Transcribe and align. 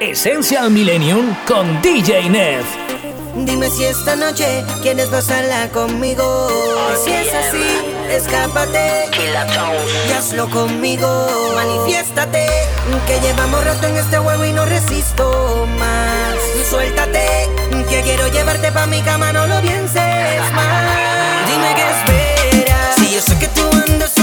Essential 0.00 0.70
Millennium 0.70 1.34
con 1.44 1.82
DJ 1.82 2.30
Neff. 2.30 2.64
Dime 3.34 3.68
si 3.68 3.84
esta 3.84 4.14
noche 4.14 4.64
quieres 4.80 5.06
pasarla 5.08 5.68
conmigo. 5.70 6.48
Si 7.04 7.10
es 7.10 7.34
así, 7.34 7.64
escápate 8.08 9.06
y 9.12 10.12
hazlo 10.12 10.48
conmigo. 10.50 11.52
Manifiéstate 11.56 12.46
que 13.08 13.20
llevamos 13.20 13.64
rato 13.64 13.88
en 13.88 13.96
este 13.96 14.18
juego 14.18 14.44
y 14.44 14.52
no 14.52 14.64
resisto 14.66 15.66
más. 15.80 16.36
Suéltate 16.70 17.48
que 17.88 18.00
quiero 18.02 18.28
llevarte 18.28 18.70
pa' 18.70 18.86
mi 18.86 19.02
cama, 19.02 19.32
no 19.32 19.48
lo 19.48 19.60
pienses 19.60 20.52
más. 20.52 21.50
Dime 21.50 21.74
que 21.74 21.82
esperas. 21.90 22.94
Si 22.96 23.14
yo 23.14 23.20
sé 23.20 23.36
que 23.38 23.48
tú 23.48 23.62
andas 23.72 24.17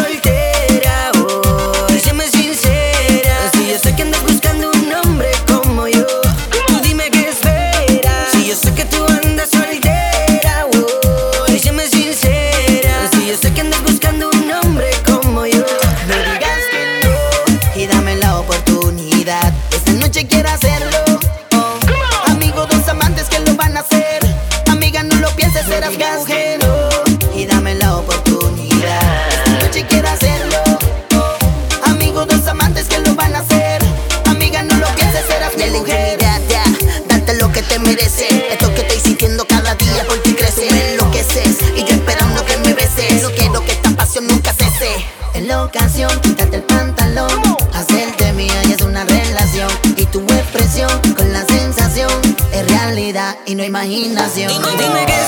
imaginación. 53.86 54.52
Y 54.52 54.60
no 54.60 54.72
dime 54.72 55.06
que 55.06 55.25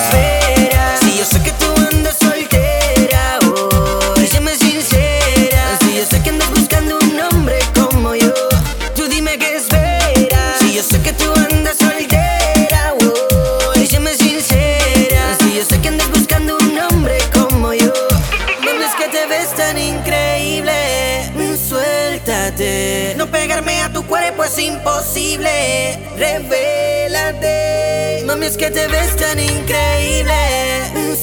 es 28.48 28.56
que 28.56 28.70
te 28.70 28.86
ves 28.88 29.14
tan 29.16 29.38
increíble. 29.38 30.34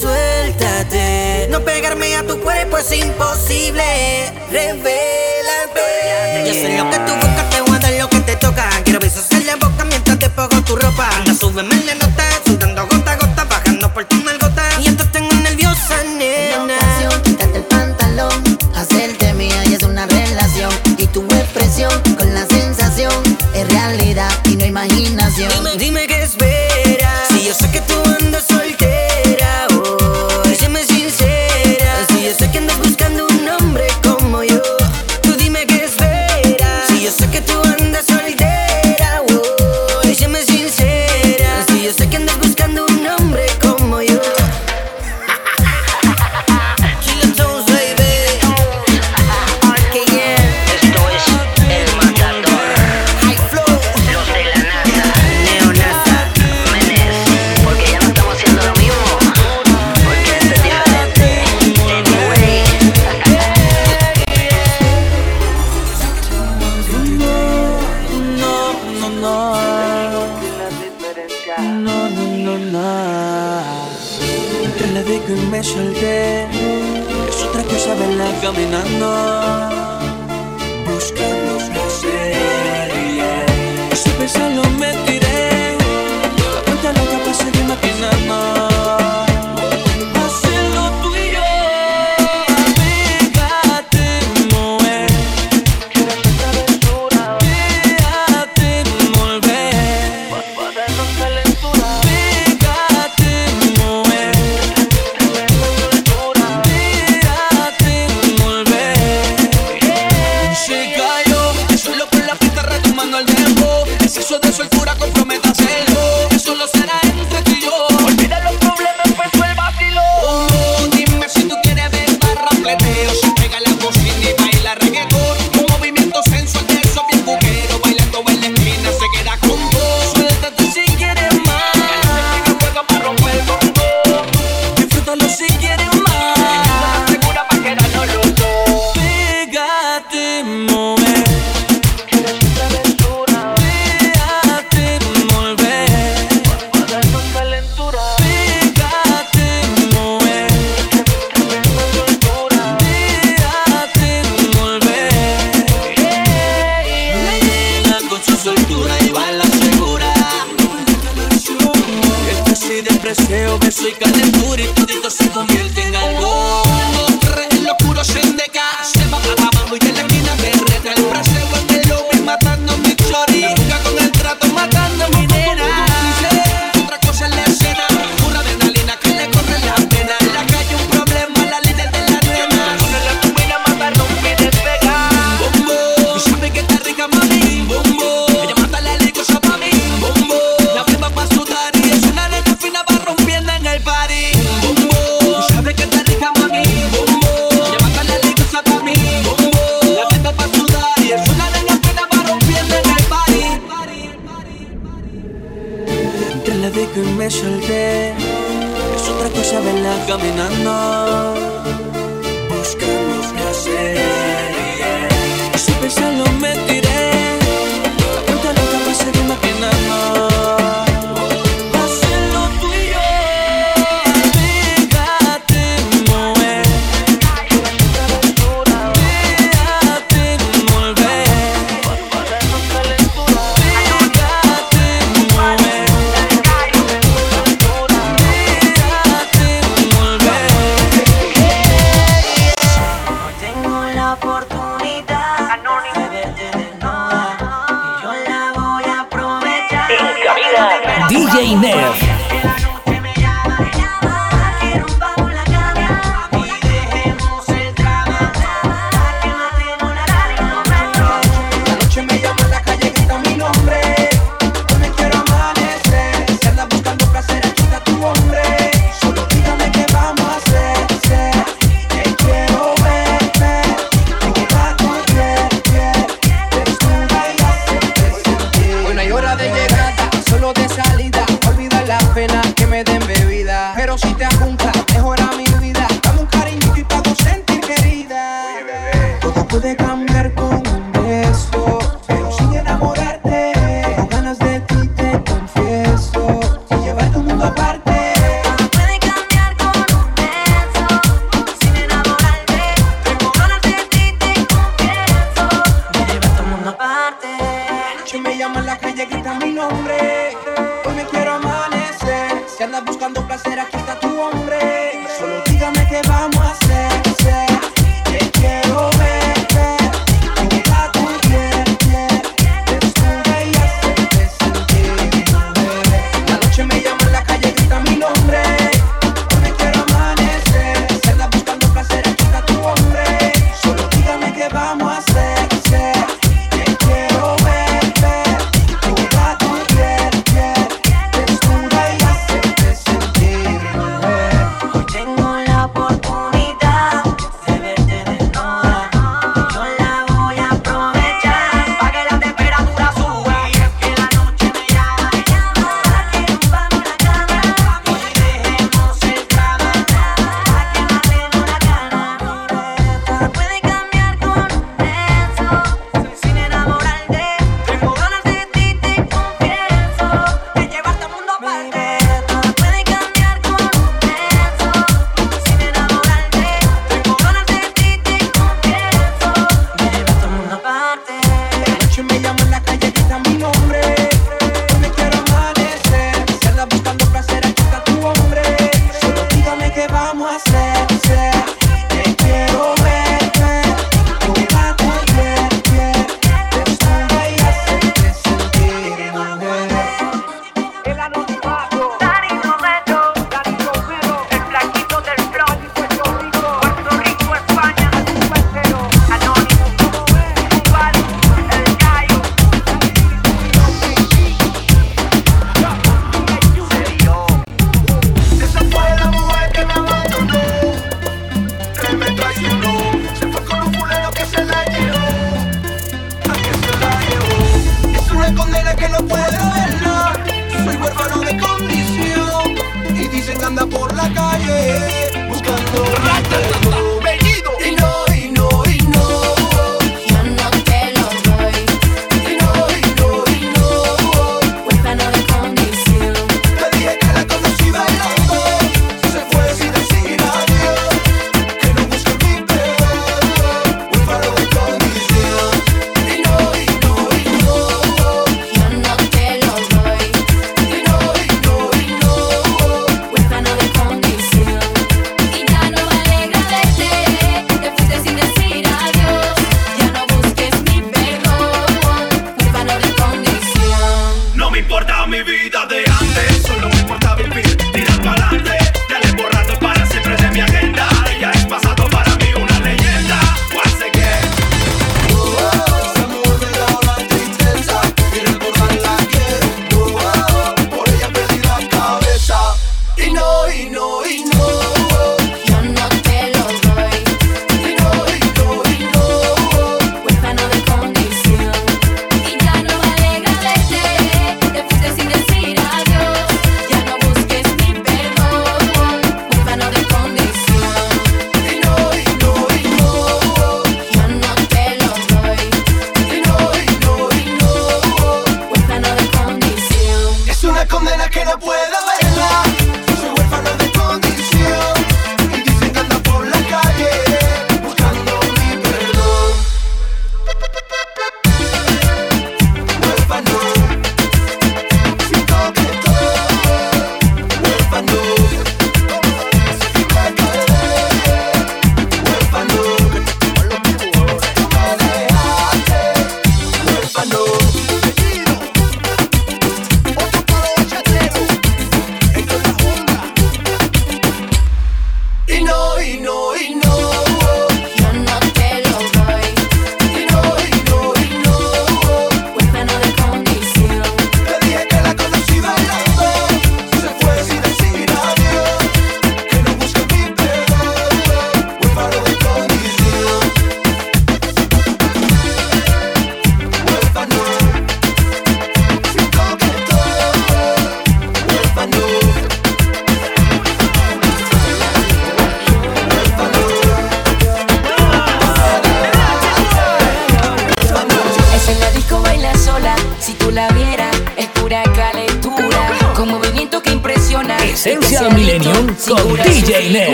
Suéltate. 0.00 1.46
No 1.50 1.60
pegarme 1.60 2.16
a 2.16 2.26
tu 2.26 2.40
cuerpo 2.40 2.78
es 2.78 2.92
imposible. 2.92 3.84
Revela, 4.50 5.56
Revélate. 5.74 6.48
Yo 6.48 6.52
sé 6.52 6.76
lo 6.76 6.90
que 6.90 6.98
tú 6.98 7.12
buscas, 7.14 7.50
te 7.50 7.60
voy 7.60 7.78
a 7.78 8.02
lo 8.02 8.08
que 8.08 8.20
te 8.20 8.36
toca. 8.36 8.68
Quiero 8.84 8.98
besos 8.98 9.30
en 9.30 9.46
la 9.46 9.54
boca 9.56 9.84
mientras 9.84 10.18
te 10.18 10.28
pongo 10.30 10.62
tu 10.64 10.74
ropa. 10.74 11.08
Anda, 11.16 11.34
súbeme 11.34 11.84
la 11.84 11.94
nota 11.94 12.41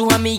Anda 0.00 0.14
con 0.14 0.37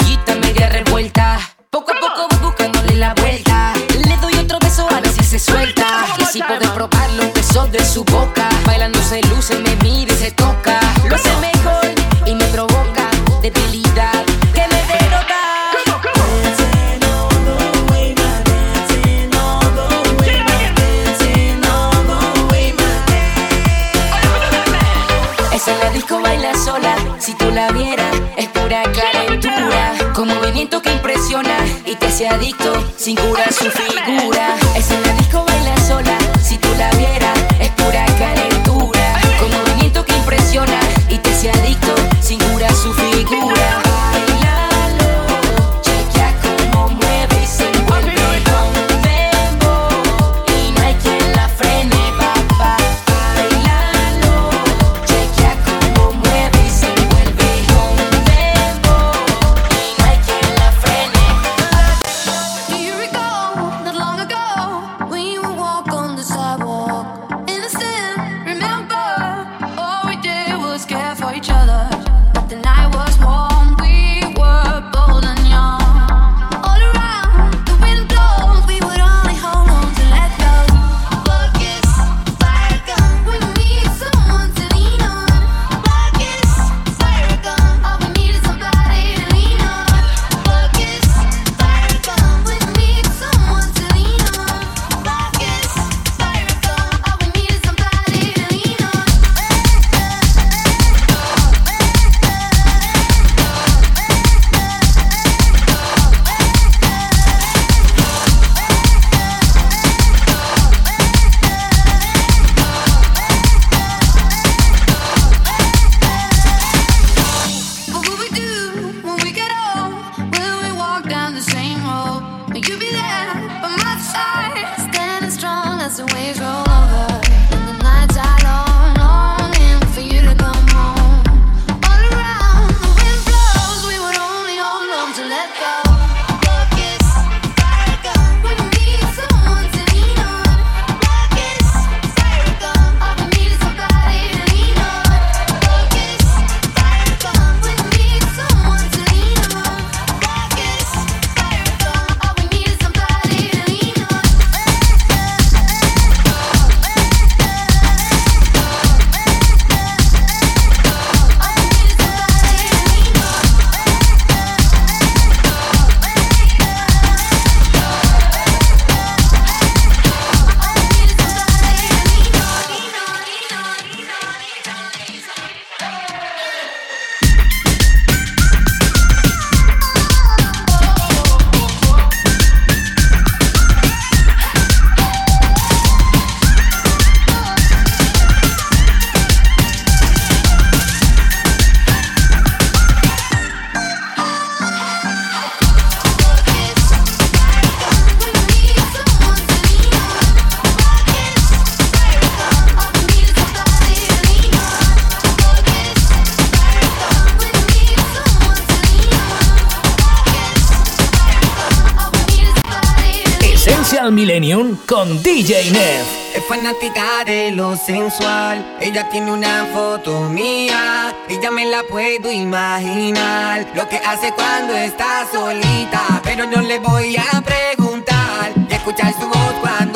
con 214.89 215.21
DJ 215.21 215.69
Neff. 215.69 216.35
Es 216.35 216.43
fanática 216.45 217.23
de 217.23 217.51
lo 217.51 217.77
sensual, 217.77 218.77
ella 218.81 219.07
tiene 219.09 219.31
una 219.31 219.67
foto 219.71 220.21
mía 220.29 221.15
y 221.27 221.39
ya 221.39 221.51
me 221.51 221.65
la 221.65 221.83
puedo 221.83 222.31
imaginar. 222.31 223.67
Lo 223.75 223.87
que 223.87 223.97
hace 223.97 224.31
cuando 224.33 224.75
está 224.75 225.27
solita, 225.31 226.21
pero 226.23 226.47
no 226.47 226.61
le 226.61 226.79
voy 226.79 227.15
a 227.17 227.41
preguntar 227.41 228.51
y 228.67 228.73
escuchar 228.73 229.13
su 229.13 229.27
voz 229.27 229.53
cuando 229.61 229.88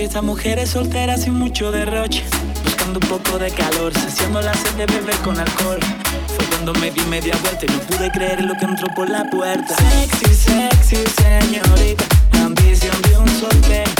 que 0.00 0.06
esas 0.06 0.22
mujeres 0.22 0.70
solteras 0.70 1.24
sin 1.24 1.34
mucho 1.34 1.70
derroche. 1.70 2.24
Buscando 2.64 2.98
un 3.00 3.06
poco 3.06 3.38
de 3.38 3.50
calor, 3.50 3.92
saciando 3.92 4.40
la 4.40 4.54
sed 4.54 4.72
de 4.76 4.86
beber 4.86 5.14
con 5.16 5.38
alcohol. 5.38 5.78
Fue 6.26 6.46
cuando 6.46 6.72
me 6.74 6.90
di 6.90 7.02
media 7.02 7.36
vuelta 7.42 7.66
y 7.66 7.68
no 7.68 7.78
pude 7.80 8.10
creer 8.10 8.40
lo 8.42 8.54
que 8.54 8.64
entró 8.64 8.88
por 8.94 9.10
la 9.10 9.28
puerta. 9.28 9.74
Sexy, 9.76 10.34
sexy, 10.34 10.96
señorita, 11.20 12.04
ambición 12.42 12.96
de 13.02 13.18
un 13.18 13.28
soltero 13.28 13.99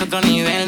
otro 0.00 0.20
nivel. 0.20 0.65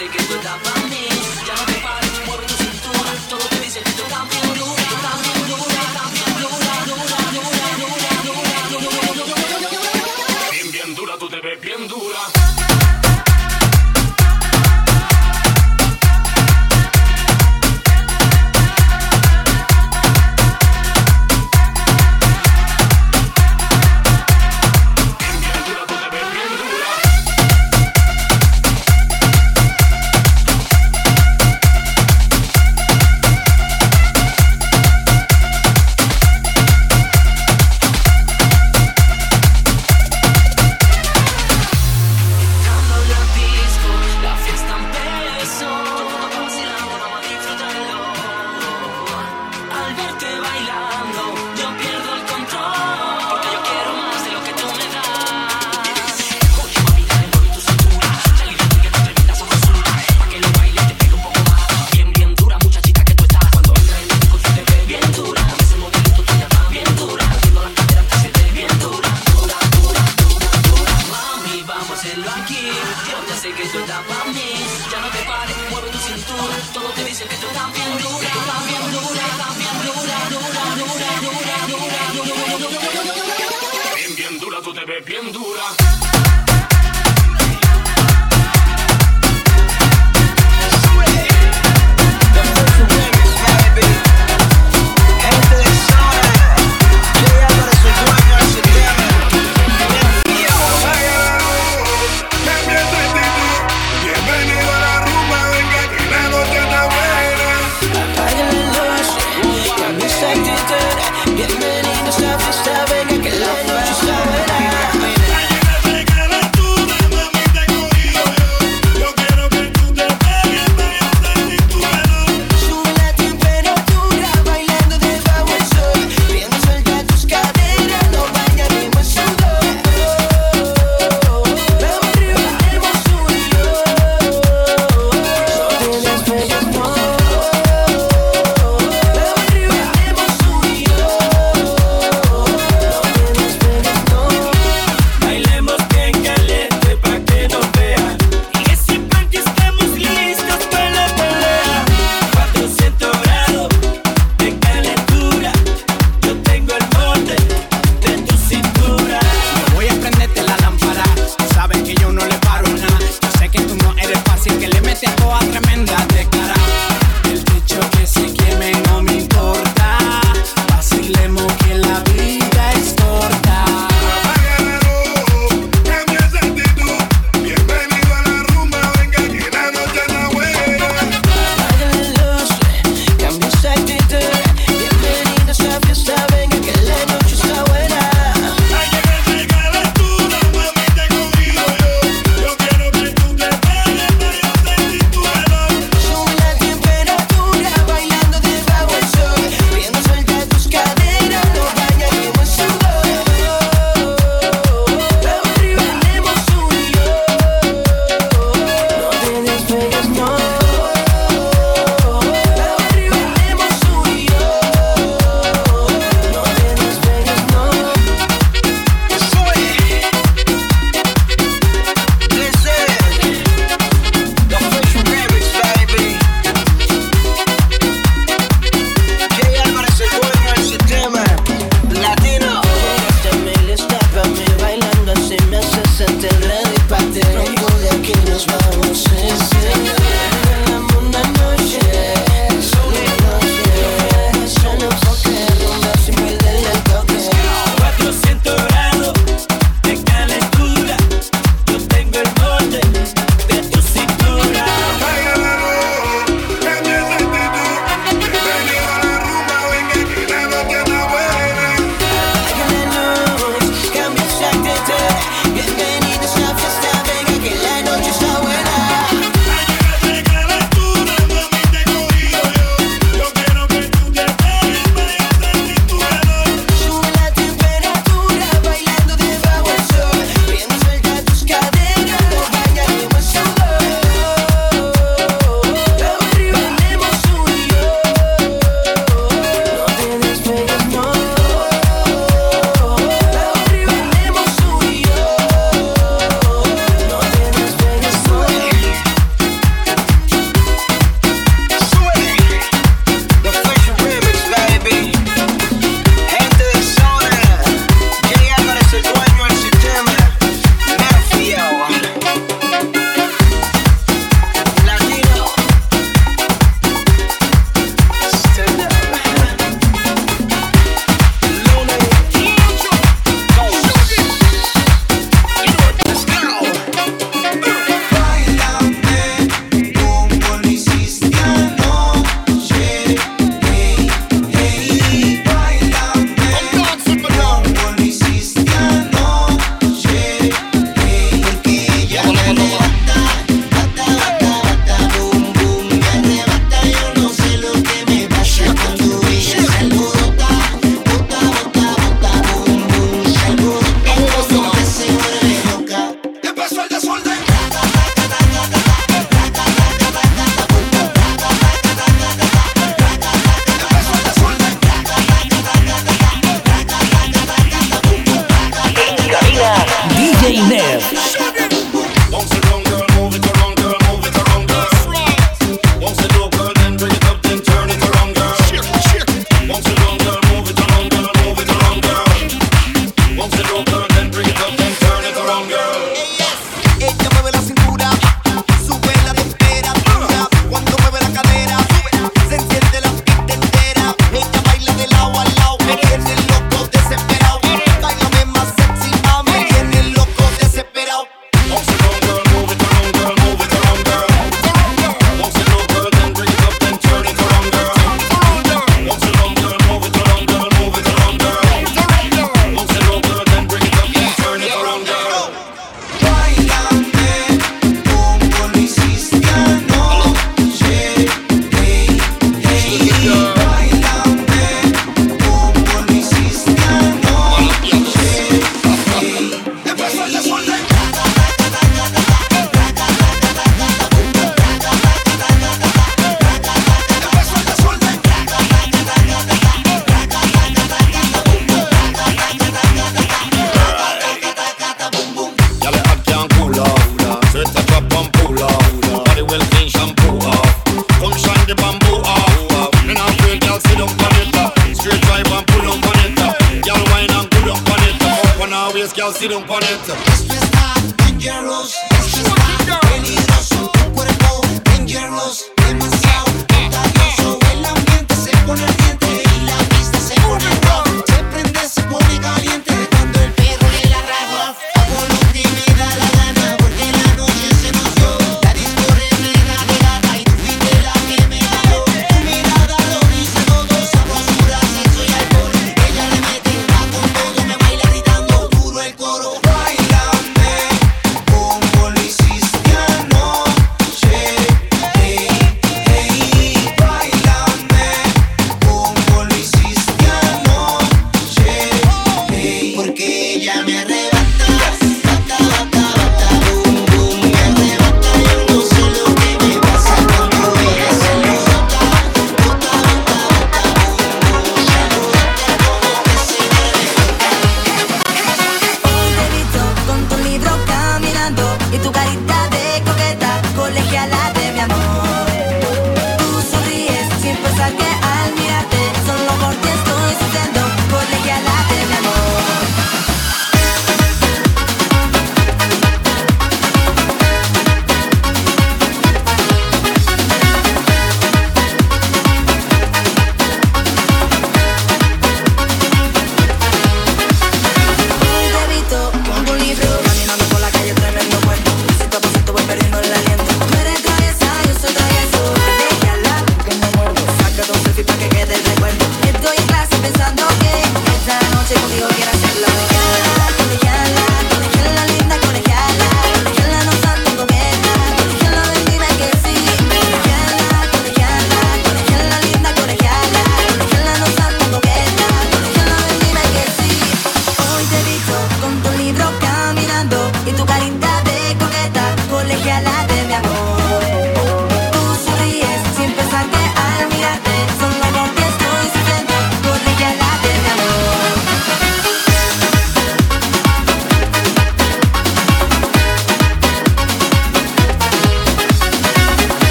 seguido 0.00 0.40
da 0.40 0.56
me. 0.88 1.09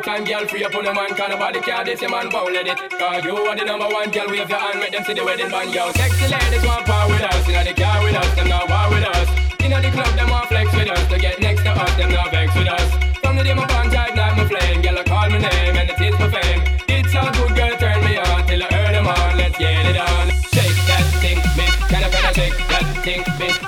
Time, 0.00 0.24
girl, 0.24 0.46
free 0.46 0.64
up 0.64 0.74
on 0.74 0.84
the 0.84 0.94
man, 0.94 1.10
can 1.12 1.28
nobody 1.28 1.60
care 1.60 1.84
this, 1.84 2.00
your 2.00 2.10
man 2.10 2.30
won't 2.32 2.54
let 2.54 2.66
it. 2.66 2.78
Cause 2.96 3.24
you 3.24 3.36
are 3.36 3.56
the 3.56 3.64
number 3.64 3.88
one, 3.88 4.10
girl, 4.10 4.28
wave 4.30 4.48
your 4.48 4.58
hand, 4.58 4.80
make 4.80 4.92
them 4.92 5.04
see 5.04 5.12
the 5.12 5.24
wedding 5.24 5.50
band, 5.50 5.74
yo. 5.74 5.92
Sexy 5.92 6.28
ladies 6.32 6.64
want 6.64 6.86
power 6.86 7.10
with 7.10 7.20
us, 7.20 7.48
inna 7.48 7.64
the 7.64 7.74
car 7.74 8.00
with 8.02 8.14
us, 8.14 8.30
them 8.34 8.48
not 8.48 8.70
war 8.70 8.88
with 8.88 9.04
us. 9.04 9.28
Inna 9.60 9.82
the 9.82 9.90
club, 9.90 10.14
them 10.16 10.30
want 10.30 10.48
flex 10.48 10.72
with 10.72 10.88
us, 10.88 11.04
to 11.10 11.18
get 11.18 11.40
next 11.40 11.62
to 11.62 11.70
us, 11.70 11.92
them 11.96 12.10
not 12.12 12.30
vex 12.30 12.54
with 12.56 12.68
us. 12.68 12.88
From 13.20 13.36
the 13.36 13.44
day 13.44 13.54
my 13.54 13.66
band 13.66 13.92
tight, 13.92 14.14
night 14.14 14.36
my 14.38 14.44
flame, 14.48 14.80
girl, 14.80 14.98
I 14.98 15.04
call 15.04 15.28
my 15.28 15.38
name, 15.38 15.76
and 15.76 15.90
it 15.90 16.00
is 16.00 16.14
for 16.16 16.30
fame. 16.30 16.62
It's 16.88 17.14
all 17.14 17.32
good, 17.32 17.52
girl, 17.52 17.74
turn 17.76 18.00
me 18.04 18.16
on, 18.16 18.46
till 18.46 18.62
I 18.62 18.68
earn 18.72 18.92
them 18.96 19.08
on, 19.08 19.36
let's 19.36 19.58
get 19.58 19.84
it 19.84 19.98
on. 19.98 20.30
Shake 20.54 20.78
that 20.88 21.04
thing, 21.20 21.38
miss, 21.58 21.74
can 21.90 22.00
I 22.00 22.08
better 22.08 22.32
shake 22.32 22.56
that 22.70 22.86
thing, 23.04 23.22
miss, 23.36 23.58